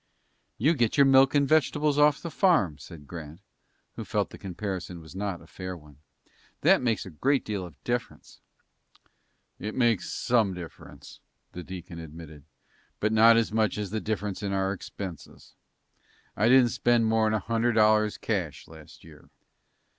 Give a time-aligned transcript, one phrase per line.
[0.57, 3.39] "You get your milk and vegetables off the farm," said Grant,
[3.95, 5.97] who felt the comparison was not a fair one.
[6.61, 8.41] "That makes a great deal of difference."
[9.59, 11.19] "It makes some difference,"
[11.51, 12.45] the deacon admitted,
[12.99, 15.53] "but not as much as the difference in our expenses.
[16.35, 19.29] I didn't spend more'n a hundred dollars cash last year."